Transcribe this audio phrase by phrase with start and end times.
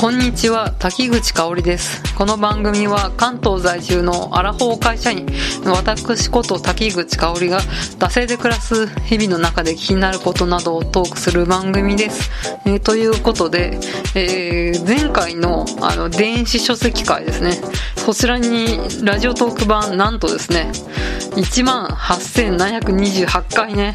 [0.00, 0.72] こんにちは。
[0.78, 2.07] 滝口香織です。
[2.18, 5.24] この番組は関東在住のアラフォー会社員
[5.64, 7.60] 私こと滝口香織が
[8.00, 12.28] 惰性で暮らす日々の中で気になることなどをトークする番組です、
[12.66, 13.78] えー、ということで、
[14.16, 17.52] えー、前回のあの電子書籍会ですね
[17.94, 18.66] そちらに
[19.04, 20.72] ラジオトーク版なんとですね
[21.36, 23.94] 1万8728回ね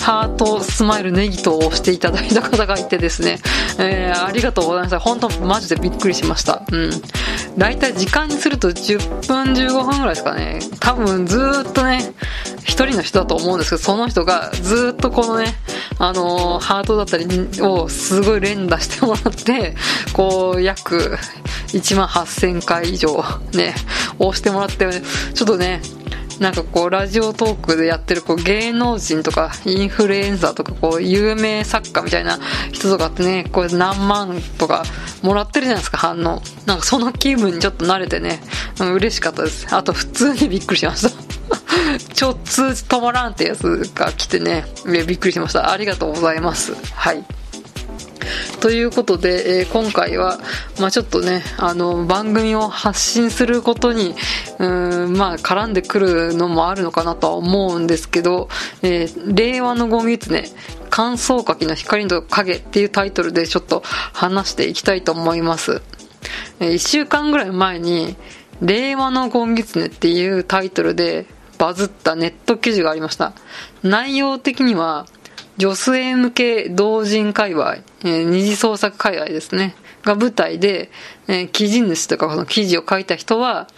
[0.00, 3.38] ハートスマイルネギと押していただいた方がいてですね、
[3.80, 6.62] えー、ありがとうございます本当マジでびっくりしました。
[6.70, 6.90] うん。
[7.56, 10.58] 大体時間にすると10分15分ぐらいですかね。
[10.80, 12.00] 多分ずっとね、
[12.64, 15.54] 一人の人だと思うんですけど、その人がずっとこのね、
[15.98, 17.26] あのー、ハートだったり
[17.60, 19.76] をすごい連打してもらって、
[20.12, 21.16] こう、約
[21.68, 23.74] 1万8000回以上ね、
[24.18, 24.88] 押してもらって、
[25.34, 25.80] ちょっとね、
[26.40, 32.38] なんかこうラジオトークでやってるこう芸能人とかインフルエンサーとかこう有名作家みたいな
[32.72, 34.84] 人とかってねこれ何万とか
[35.22, 36.42] もらってるじゃないですか反応。
[36.66, 38.40] なんかその気分にちょっと慣れてね、
[38.80, 39.66] うん、嬉しかったです。
[39.74, 41.10] あと普通にびっくりしました。
[42.14, 45.70] ちょっと止まらんってやつが来てねびっくりしました。
[45.70, 46.74] ありがとうございます。
[46.94, 47.24] はい。
[48.64, 50.38] ということで、えー、今回は、
[50.80, 54.14] まあ、ちょっとね、あの、番組を発信することに、
[54.58, 54.66] う
[55.08, 58.48] ん、まあ、絡んでくるのもあるのかなとは思うんですけど、
[58.80, 60.44] えー、令和のゴミツネ、
[60.88, 63.82] 乾燥かきの光と影っていうタイトルでちょっと
[64.14, 65.82] 話していきたいと思います。
[66.58, 68.16] えー、1週間ぐらい前に、
[68.62, 71.26] 令和のゴンギツネっていうタイトルで
[71.58, 73.34] バズったネット記事がありました。
[73.82, 75.04] 内容的には、
[75.56, 79.74] 女性向け同人界隈、えー、二次創作界隈ですね。
[80.02, 80.90] が舞台で、
[81.28, 83.68] えー、記事主とかこの記事を書いた人は、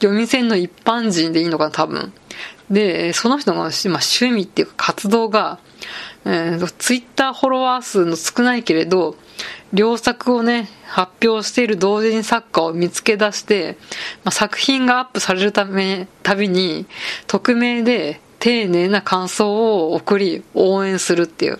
[0.00, 2.12] 読み線の一般人でいいのかな、多分。
[2.70, 5.58] で、その人の、まあ、趣味っていうか活動が、
[6.24, 9.16] えー、ツイッターフォロワー数の少ないけれど、
[9.72, 13.76] 良作をね、発表している同人作家を見つけ出して、
[14.24, 16.86] まあ、作品がアップされるため、たびに、
[17.26, 21.58] 匿名で丁寧な感想を送り、応援するっていう、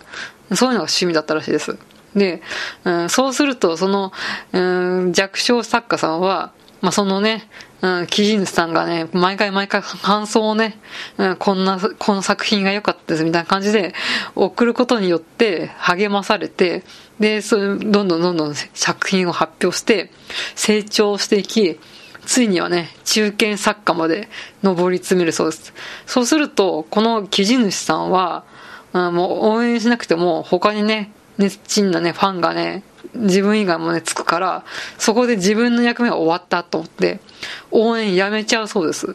[0.54, 1.76] そういうのが趣味だったらしいです。
[2.14, 2.42] で、
[2.84, 4.12] うん、そうすると、その、
[4.52, 4.60] う
[5.08, 7.48] ん、弱小作家さんは、まあ、そのね、
[7.82, 10.78] うん、記事主さんがね、毎回毎回感想をね、
[11.18, 13.94] うん、こんな、この作品が良かったですみたいな感じで
[14.34, 16.84] 送ることによって励まされて、
[17.20, 20.10] で、そ、どんどんどんどん作品を発表して
[20.54, 21.78] 成長していき、
[22.26, 24.28] ついにはね、中堅作家まで
[24.62, 25.72] 上り詰めるそうです。
[26.06, 28.44] そうすると、この記事主さんは、
[28.92, 32.82] うん、もう応援しなくても、他にね、熱心なね、ファンがね、
[33.14, 34.64] 自分以外もね、つくから、
[34.98, 37.20] そこで自分の役目が終わったと思って、
[37.70, 39.14] 応援やめちゃうそうです。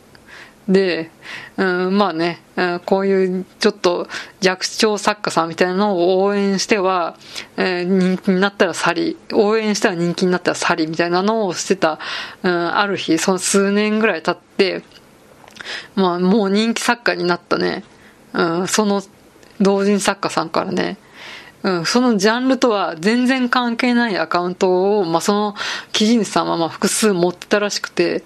[0.71, 1.11] で、
[1.57, 4.07] うん、まあね、うん、こういうちょっと
[4.39, 7.17] 弱小作家さんみたいなのを応援しては、
[7.57, 11.99] えー、人気になったら去り、応援したら人気になったら去りみたいなのをしてた、
[12.43, 14.83] うん、ある日、その数年ぐらい経って、
[15.95, 17.83] まあもう人気作家になったね、
[18.33, 19.03] うん、その
[19.59, 20.97] 同人作家さんからね、
[21.63, 25.55] うん、そのジャンルとは全然関係ないアカウントを、まあ、その
[25.91, 28.23] 記事主さんはまあ複数持ってたらしくて、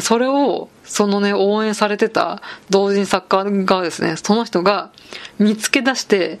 [0.00, 2.40] それを、そのね、応援されてた
[2.70, 4.90] 同人作家がですね、その人が
[5.38, 6.40] 見つけ出して、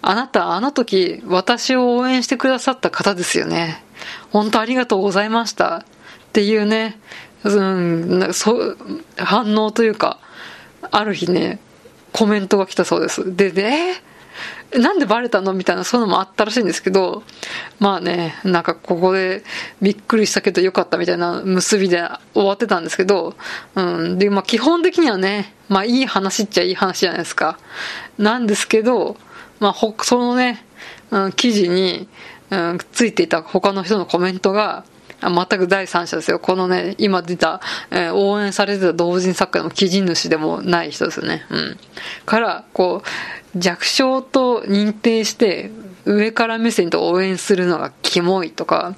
[0.00, 3.82] あなた、あの時、私を応援してくださった方ですよね。
[4.30, 5.78] 本当ありがとうございました。
[5.78, 5.84] っ
[6.32, 6.98] ていうね、
[7.42, 8.78] うん、そう、
[9.16, 10.20] 反応というか、
[10.92, 11.58] ある日ね、
[12.12, 13.36] コメントが来たそうです。
[13.36, 14.07] で、で、え
[14.78, 15.54] なんでバレたの？
[15.54, 17.22] みたいな、そういうのもあったらしいんですけど、
[17.78, 19.42] まあね、なんかここで
[19.80, 22.02] びっくりしたけどよかったみたいな結びで
[22.34, 23.34] 終わってたんですけど、
[23.74, 24.18] うん。
[24.18, 27.58] で、まあ基本的にはね、まあいい話っちゃいい話じゃないですか。
[28.18, 29.16] なんですけど、
[29.60, 30.64] まあ、そのね、
[31.10, 32.08] うん、記事に、
[32.50, 34.84] うん、ついていた他の人のコメントが、
[35.20, 36.38] 全く第三者ですよ。
[36.38, 37.60] このね、今出た、
[37.90, 41.44] えー、応援されてた同人作家の記事主でもない人ですよね。
[41.50, 41.76] うん。
[42.24, 43.02] から、こ
[43.47, 45.70] う、弱小と認定して、
[46.04, 48.94] 上から目線と応援するのがキモいとか、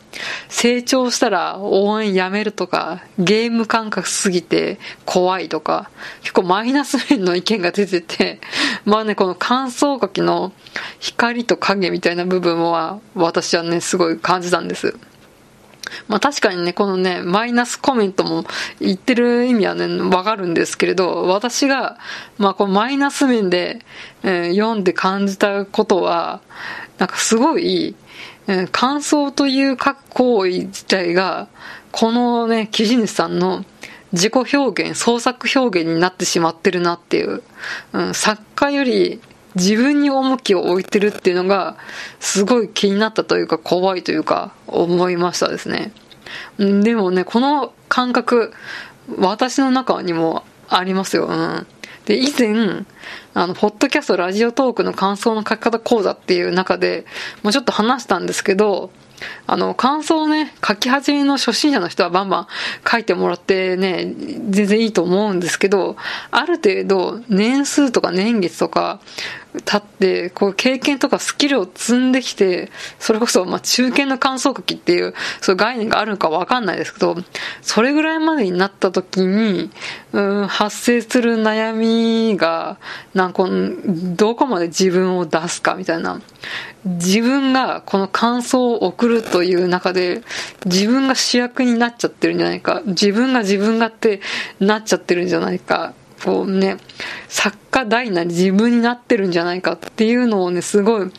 [0.48, 5.90] 成長したら応援やめるとか、ゲーム感覚すぎて怖いとか、
[6.20, 8.40] 結構マイナス面の意見が出てて、
[8.84, 10.52] まあね、この乾燥書きの
[11.00, 14.96] 光と影みたいな部分は、私はね、すごい感じたんです。
[16.08, 18.44] まあ確かにね、このね、マイナスコメントも
[18.80, 21.98] 言ってる意味はね、わかるんですけれど、私が、
[22.38, 23.80] まあこのマイナス面で、
[24.22, 26.40] えー、読んで感じたことは、
[26.98, 27.94] なんかすごい、
[28.46, 31.48] えー、感想という書く行為自体が、
[31.92, 33.64] このね、記事主さんの
[34.12, 37.42] 自己表現、創作表現になってしまってるなっていう、
[37.92, 39.20] うん、作家より
[39.54, 41.76] 自分に重きを置いてるっていうのが、
[42.20, 45.92] すごい気になったというか、怖いというか、思いましたですね。
[46.58, 48.52] でもね、この感覚、
[49.18, 51.26] 私の中にもありますよ。
[51.26, 51.66] うん。
[52.06, 52.84] で、以前、
[53.34, 57.04] あの、ポッドキャスト、ラジオトークの感想の書き方講座っていう中で、
[57.42, 58.90] もうちょっと話したんですけど、
[59.46, 62.46] あの、感想をね、書き始めの初心者の人はバンバン
[62.88, 64.12] 書いてもらってね、
[64.48, 65.96] 全然いいと思うんですけど、
[66.30, 69.00] ある程度年数とか年月とか
[69.64, 77.16] 経って、こう経験とかスキルを積んできて、それこそ、まあ、中堅の感想書きっていう、そういう概念があるのかわかんないですけど、
[77.62, 79.70] それぐらいまでになった時に、
[80.12, 82.78] うん、発生する悩みが、
[83.14, 83.44] なんか、
[84.16, 86.20] どこまで自分を出すかみたいな。
[86.84, 90.22] 自分がこの感想を送るという中で、
[90.64, 92.82] 自分が主役になっちゃってるんじゃないか。
[92.86, 94.20] 自分が自分がって
[94.60, 95.92] なっちゃってるんじゃないか。
[96.24, 96.76] こうね、
[97.28, 101.10] 作家大なり自分になってるんじゃないかっていうのをね、すごい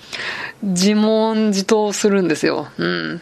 [0.61, 2.67] 自問自答するんですよ。
[2.77, 3.21] うん。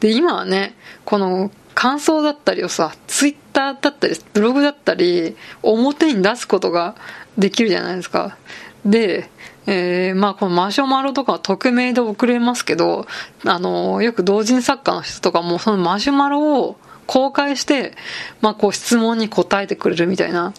[0.00, 0.74] で、今はね、
[1.04, 6.96] この感想だったりをさ、ツイッターだったり、ブログだったり、表に出すことが
[7.38, 8.36] できるじゃないですか。
[8.84, 9.30] で、
[9.66, 13.06] えー、まあこのマシュマロとかは匿名で送れますけど、
[13.44, 16.76] あの、よく同人作家の人とかもそのマシュマロを
[17.08, 17.94] 公開して、
[18.42, 20.52] まあこう質問に答えてくれるみたいな、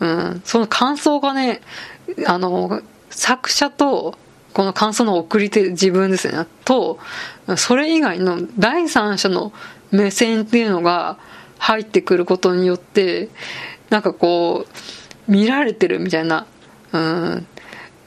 [0.00, 1.60] うん、その感想がね、
[2.26, 2.80] あの、
[3.10, 4.16] 作者と、
[4.54, 6.98] この感想の送り手自分ですね、と、
[7.56, 9.52] それ以外の第三者の
[9.90, 11.18] 目線っていうのが
[11.58, 13.28] 入ってくることによって、
[13.90, 14.66] なんかこ
[15.28, 16.46] う、見られてるみたいな、
[16.92, 17.46] うん、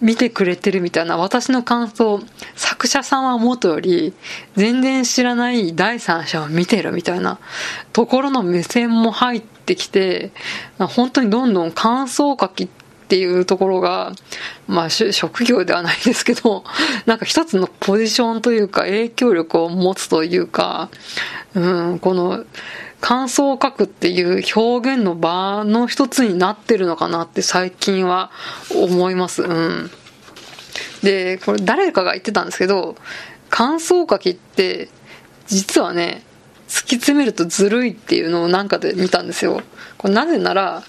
[0.04, 2.22] 見てくれてるみたいな私の感想、
[2.56, 4.14] 作者さんは元より
[4.58, 7.40] 全然知らない第三者を見てるみたいな
[7.94, 10.34] ところの目線も入ってきて、
[10.78, 12.68] 本当にどんどん感想書きっ
[13.08, 14.12] ていうところが、
[14.68, 16.66] まあ職業ではないですけど、
[17.08, 20.90] なんか一つのポジションというか影響力を持つというか、
[21.56, 22.44] うん、この、
[23.04, 28.32] 感想を書くっていう表現の場の一つになってるのかなって最近は
[28.74, 29.44] 思います。
[29.44, 29.92] うん。
[31.04, 32.96] で、これ誰かが言ってたんですけど、
[33.50, 34.88] 感想書きって
[35.48, 36.24] 実はね、
[36.70, 39.62] 突き詰めるとずるいっていうのをなんかで見たんですよ。
[39.98, 40.84] これなぜなら、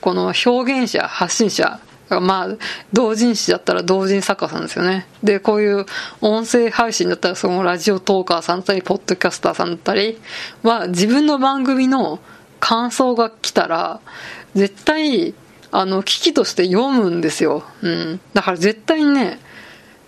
[0.00, 1.78] この表現者、発信者
[2.20, 2.48] まあ、
[2.92, 5.06] 同人誌だったら同人作家さんですよね。
[5.22, 5.86] で、こういう
[6.20, 10.18] 音声配信だったら、そのラジオトーカーさんだったり、ポッドキャスターさんだったり
[10.62, 12.20] は、自分の番組の
[12.60, 14.00] 感想が来たら、
[14.54, 15.34] 絶対、
[15.70, 17.64] あの、危機として読むんですよ。
[17.82, 18.20] うん。
[18.34, 19.38] だから絶対にね、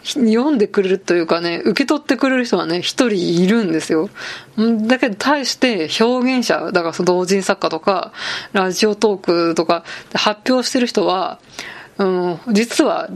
[0.04, 4.10] 読んでくれるというかね、受け取ってくれる人はね、一人いるんですよ。
[4.86, 8.12] だけど、対して表現者、だからその同人作家とか、
[8.52, 11.38] ラジオトークとか発表してる人は、
[11.98, 13.08] うん、実は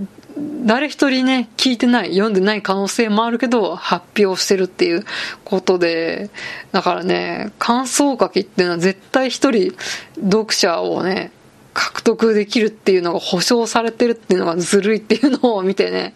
[0.64, 5.04] 誰一人ね、聞いてない、読んでない可能性もあるけど、発表してるっていう
[5.44, 6.30] ことで、
[6.72, 9.74] だからね、感想書きっていうのは絶対一人
[10.22, 11.32] 読者をね、
[11.74, 16.14] 獲得できるっていうのが保証されてるっていうのがずるいっていうのを見てね、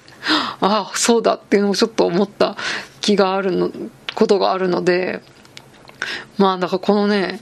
[0.60, 2.56] ああ、そうだっていうのをちょっと思った
[3.00, 3.70] 気があるの、
[4.14, 5.20] ことがあるので、
[6.36, 7.40] まあだからこのね、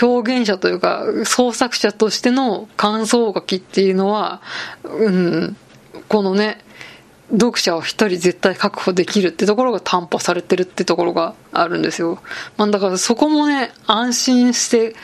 [0.00, 4.42] 表現者というか、創作者としての感想書きっていうのは、
[4.84, 5.56] うん、
[6.08, 6.58] このね、
[7.30, 12.22] 読者を一人絶対確保できるってところが担保されてるってところがあるんですよ。
[12.56, 14.94] まあだからそこもね、安心して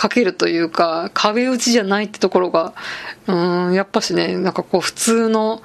[0.00, 2.72] 書けるというか、壁打ちじゃないってところが、
[3.26, 3.34] う
[3.70, 5.62] ん、やっぱしね、なんかこう普通の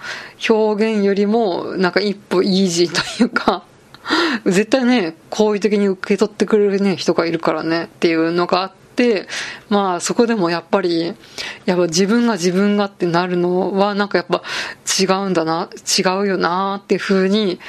[0.50, 3.64] 表現よりも、なんか一歩イージーというか、
[4.46, 9.28] 絶対ね、好意的に受け取ってくれるね、人がいるからね、っていうのがあって、
[9.70, 11.14] まあそこでもやっぱり、
[11.66, 14.44] やっぱ自分が自分がってなるのはなんかやっぱ
[15.00, 17.60] 違うんだな、違うよなっていうふうに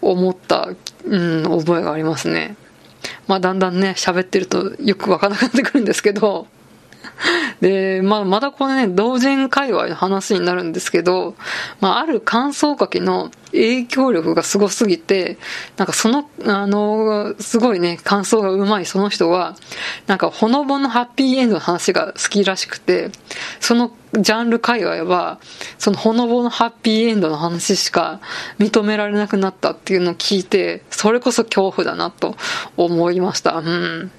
[0.00, 0.68] 思った、
[1.04, 2.56] うん、覚えがありますね。
[3.26, 6.46] まあだんだんね、喋ってるとよくわからなくなってくるんですけど、
[7.60, 11.36] で、まあ、まだこれね、同人界隈の話になるんですけど、
[11.80, 15.38] まあ、ある感想書きの影響力がすごすぎて、
[15.76, 19.54] なんかその、あの、すごいね、感想がうまいその人は、
[20.06, 23.10] なんかほのぼのハッピーエンドの話が好きらしくて、
[23.60, 25.38] そのジャンル界隈は、
[25.78, 28.20] そのほのぼのハッピーエンドの話しか
[28.58, 32.36] 認められなくなったっていうのを聞いて、それこそ恐怖だなと
[32.76, 33.54] 思いました。
[33.58, 34.10] うん。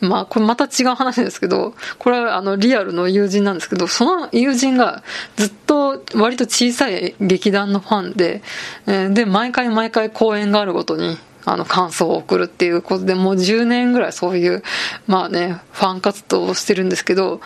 [0.00, 5.02] まあ、これまた違う話ですけど、これはあのリアルの友人なんですけど、その友人が
[5.36, 8.42] ずっと割と小さい劇団のファンで、
[8.86, 14.62] えー、で、毎回毎回公演があるごとに、あの、感想を送るっていうことで、もう10年ぐらいそういう、
[15.06, 17.40] まあね、ファン活動をしてるんですけど、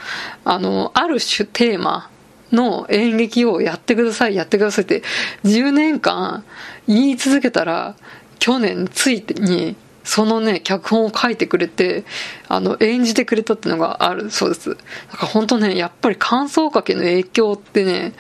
[0.45, 2.09] あの、ある種テーマ
[2.53, 5.03] の演劇をやってください、やってくださいって
[5.45, 6.45] 10年間
[6.87, 7.97] 言い続けたら、
[8.39, 12.05] 去年ついにそのね、脚本を書いてくれて、
[12.49, 14.71] あの、演じてくれたっていうのがあるそうです。
[14.71, 18.13] だから本当ね、やっぱり感想書きの影響ってね、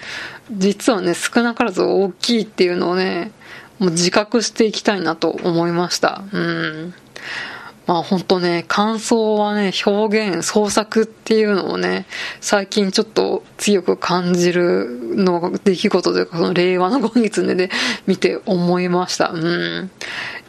[0.50, 3.32] 実はね、少なからず大きいっていうのをね、
[3.78, 6.22] もう自覚していきたいなと思いました。
[6.32, 6.94] うん。
[7.86, 12.06] まあ本当ね、感想はね、表現、創作っていうのをね、
[12.40, 17.70] 最近ちょっと強く感じるの出来事というか、その令和の5月で、ね、
[18.06, 19.30] 見て思いました。
[19.30, 19.90] うん。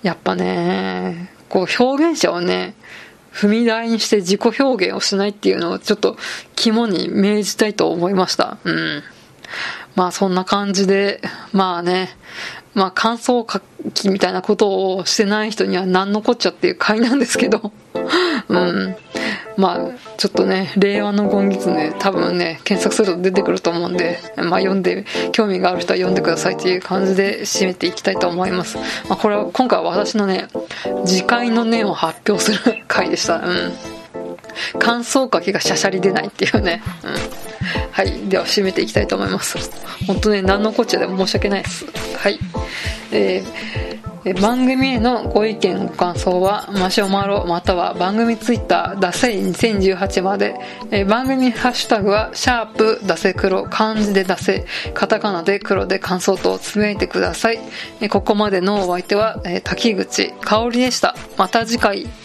[0.06, 2.76] やっぱね、こう表現者をね、
[3.34, 6.16] 踏み台にして自己表現をしないっていうのをちょっと
[6.56, 8.60] 肝に銘じたいと思いました。
[8.66, 9.04] うん。
[9.96, 11.22] まあそんな感じで、
[11.54, 12.16] まあね、
[12.76, 13.62] まあ感想書
[13.96, 17.72] きみたいなことをしてない人には何のこっちゃっていう回なんですけど、
[18.48, 18.96] うん。
[19.58, 28.78] まあちょっとね、令和のゴンギツネ多分ね、検索すると出てくると思うんで、まあ読んで、興味がある人は読んでくださいという感じで締めていきたいと思います。
[29.10, 30.48] まあこれは今回は私のね、
[31.06, 33.38] 次回の念を発表する回でした。
[33.38, 33.74] うん。
[34.80, 36.82] 感想書きがしゃしゃり出ないっていうね。
[37.04, 37.46] うん。
[37.92, 38.30] はい。
[38.30, 39.58] では、締めていきたいと思います。
[40.08, 41.86] 本当ね、何のこっちゃでも申し訳ないです。
[42.18, 42.40] はい。
[43.12, 43.85] えー、
[44.34, 50.56] 番組へのご意見ご感想はマシュマロまたは番組ツイッターダセイ2018まで、
[51.08, 54.66] 番組ハッシュタグはシャープダセ黒漢字でダセ
[54.96, 57.60] カタカナで黒で感想とつぶやいてください、
[58.10, 61.16] ここまでのお相手は、滝口香織でした。
[61.38, 62.25] また次回。